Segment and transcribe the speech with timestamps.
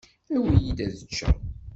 [0.35, 1.35] Awit-iyi-d ad ččeɣ.